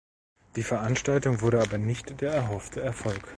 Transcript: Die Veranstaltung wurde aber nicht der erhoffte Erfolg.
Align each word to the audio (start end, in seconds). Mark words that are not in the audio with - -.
Die 0.55 0.63
Veranstaltung 0.63 1.41
wurde 1.41 1.61
aber 1.61 1.77
nicht 1.77 2.21
der 2.21 2.31
erhoffte 2.33 2.81
Erfolg. 2.81 3.21